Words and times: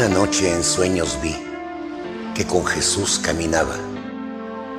Una 0.00 0.08
noche 0.08 0.50
en 0.50 0.64
sueños 0.64 1.18
vi 1.22 1.36
que 2.34 2.46
con 2.46 2.64
Jesús 2.64 3.20
caminaba 3.22 3.76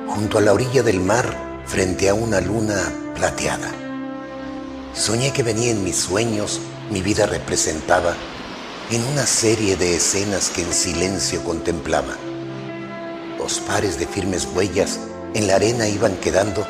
junto 0.08 0.38
a 0.38 0.40
la 0.40 0.52
orilla 0.52 0.82
del 0.82 0.98
mar 0.98 1.62
frente 1.64 2.08
a 2.08 2.14
una 2.14 2.40
luna 2.40 2.92
plateada. 3.14 3.70
Soñé 4.94 5.32
que 5.32 5.44
venía 5.44 5.70
en 5.70 5.84
mis 5.84 5.94
sueños, 5.94 6.58
mi 6.90 7.02
vida 7.02 7.26
representaba 7.26 8.16
en 8.90 9.04
una 9.12 9.24
serie 9.24 9.76
de 9.76 9.94
escenas 9.94 10.50
que 10.50 10.62
en 10.62 10.72
silencio 10.72 11.44
contemplaba. 11.44 12.16
Dos 13.38 13.60
pares 13.60 14.00
de 14.00 14.08
firmes 14.08 14.48
huellas 14.52 14.98
en 15.34 15.46
la 15.46 15.54
arena 15.54 15.86
iban 15.86 16.16
quedando 16.16 16.66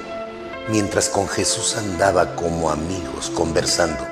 mientras 0.69 1.09
con 1.09 1.27
Jesús 1.27 1.75
andaba 1.75 2.37
como 2.37 2.71
amigos 2.71 3.31
conversando. 3.35 4.12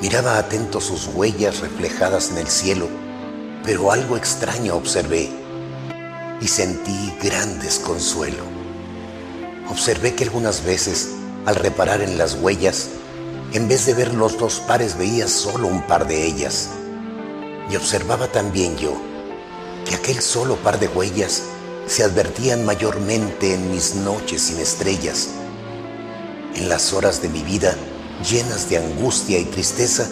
Miraba 0.00 0.36
atento 0.36 0.82
sus 0.82 1.06
huellas 1.06 1.60
reflejadas 1.60 2.30
en 2.30 2.36
el 2.36 2.48
cielo, 2.48 2.86
pero 3.64 3.90
algo 3.90 4.18
extraño 4.18 4.74
observé 4.74 5.30
y 6.38 6.48
sentí 6.48 7.14
gran 7.22 7.58
desconsuelo. 7.60 8.42
Observé 9.70 10.14
que 10.14 10.24
algunas 10.24 10.64
veces, 10.64 11.12
al 11.46 11.54
reparar 11.54 12.02
en 12.02 12.18
las 12.18 12.34
huellas, 12.34 12.90
en 13.54 13.68
vez 13.68 13.86
de 13.86 13.94
ver 13.94 14.12
los 14.12 14.38
dos 14.38 14.60
pares 14.60 14.98
veía 14.98 15.28
solo 15.28 15.66
un 15.66 15.80
par 15.86 16.06
de 16.06 16.26
ellas. 16.26 16.68
Y 17.70 17.76
observaba 17.76 18.28
también 18.28 18.76
yo 18.76 18.92
que 19.86 19.94
aquel 19.94 20.20
solo 20.20 20.56
par 20.56 20.78
de 20.78 20.88
huellas 20.88 21.44
se 21.86 22.04
advertían 22.04 22.66
mayormente 22.66 23.54
en 23.54 23.70
mis 23.70 23.94
noches 23.94 24.42
sin 24.42 24.58
estrellas, 24.58 25.30
en 26.54 26.68
las 26.68 26.92
horas 26.92 27.22
de 27.22 27.30
mi 27.30 27.42
vida 27.42 27.74
llenas 28.22 28.68
de 28.70 28.78
angustia 28.78 29.38
y 29.38 29.44
tristeza, 29.44 30.08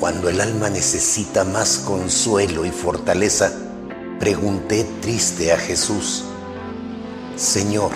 cuando 0.00 0.28
el 0.28 0.40
alma 0.40 0.70
necesita 0.70 1.44
más 1.44 1.78
consuelo 1.78 2.64
y 2.64 2.70
fortaleza, 2.70 3.52
pregunté 4.18 4.84
triste 5.00 5.52
a 5.52 5.58
Jesús, 5.58 6.24
Señor, 7.36 7.92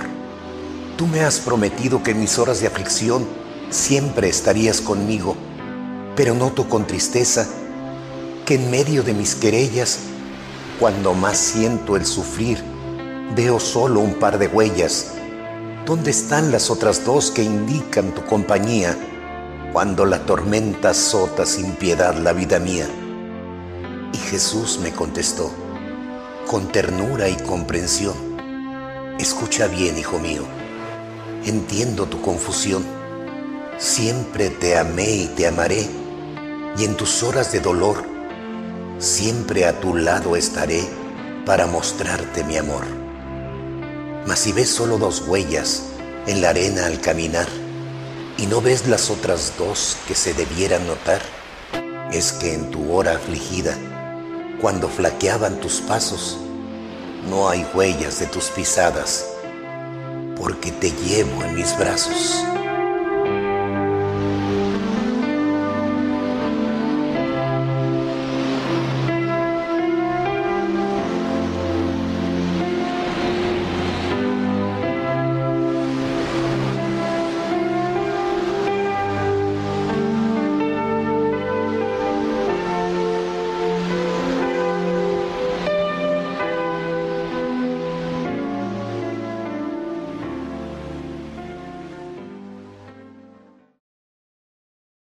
tú 0.97 1.07
me 1.07 1.21
has 1.21 1.41
prometido 1.41 2.03
que 2.03 2.11
en 2.11 2.21
mis 2.21 2.39
horas 2.39 2.61
de 2.61 2.67
aflicción 2.67 3.27
siempre 3.71 4.29
estarías 4.29 4.81
conmigo, 4.81 5.37
pero 6.15 6.35
noto 6.35 6.69
con 6.69 6.87
tristeza 6.87 7.47
que 8.45 8.57
en 8.57 8.71
medio 8.71 9.03
de 9.03 9.15
mis 9.15 9.35
querellas, 9.35 10.01
cuando 10.79 11.15
más 11.15 11.39
siento 11.39 11.97
el 11.97 12.05
sufrir, 12.05 12.63
veo 13.35 13.61
solo 13.61 14.01
un 14.01 14.15
par 14.15 14.39
de 14.39 14.49
huellas. 14.49 15.13
¿Dónde 15.87 16.11
están 16.11 16.53
las 16.53 16.71
otras 16.71 17.05
dos 17.05 17.31
que 17.31 17.43
indican 17.43 18.15
tu 18.15 18.25
compañía? 18.27 18.97
Cuando 19.73 20.05
la 20.05 20.19
tormenta 20.27 20.91
azota 20.91 21.47
sin 21.47 21.73
piedad 21.73 22.17
la 22.17 22.33
vida 22.33 22.59
mía. 22.59 22.89
Y 24.13 24.17
Jesús 24.17 24.81
me 24.83 24.91
contestó, 24.91 25.51
con 26.49 26.73
ternura 26.73 27.29
y 27.29 27.37
comprensión, 27.37 28.15
escucha 29.21 29.69
bien, 29.69 29.97
hijo 29.97 30.19
mío, 30.19 30.43
entiendo 31.45 32.07
tu 32.07 32.21
confusión, 32.21 32.85
siempre 33.79 34.51
te 34.51 34.77
amé 34.77 35.09
y 35.09 35.27
te 35.29 35.47
amaré, 35.47 35.87
y 36.77 36.85
en 36.85 36.97
tus 36.97 37.23
horas 37.23 37.53
de 37.53 37.61
dolor, 37.61 38.05
siempre 38.99 39.67
a 39.67 39.79
tu 39.81 39.97
lado 39.97 40.35
estaré 40.35 40.83
para 41.47 41.67
mostrarte 41.67 42.43
mi 42.43 42.57
amor. 42.57 42.85
Mas 44.27 44.41
si 44.41 44.53
ves 44.53 44.69
solo 44.69 44.99
dos 44.99 45.27
huellas 45.27 45.85
en 46.27 46.41
la 46.41 46.51
arena 46.51 46.87
al 46.87 47.01
caminar, 47.01 47.47
y 48.41 48.47
no 48.47 48.63
ves 48.63 48.89
las 48.89 49.11
otras 49.11 49.53
dos 49.59 49.99
que 50.09 50.15
se 50.15 50.33
debieran 50.33 50.87
notar, 50.87 51.21
es 52.11 52.33
que 52.33 52.55
en 52.55 52.71
tu 52.71 52.93
hora 52.93 53.17
afligida, 53.17 53.77
cuando 54.63 54.89
flaqueaban 54.89 55.61
tus 55.61 55.81
pasos, 55.83 56.39
no 57.29 57.51
hay 57.51 57.67
huellas 57.75 58.19
de 58.19 58.27
tus 58.27 58.47
pisadas, 58.47 59.27
porque 60.37 60.73
te 60.73 60.91
llevo 60.91 61.45
en 61.45 61.55
mis 61.55 61.77
brazos. 61.79 62.43